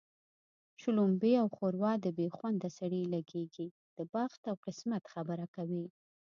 شلومبې 0.81 1.33
او 1.41 1.47
ښوروا 1.55 1.93
د 2.01 2.07
بې 2.17 2.27
خونده 2.37 2.69
سړي 2.77 3.01
لږېږي 3.13 3.67
د 3.97 3.99
بخت 4.13 4.41
او 4.51 4.55
قسمت 4.65 5.03
خبره 5.13 5.45
کوي 5.55 5.85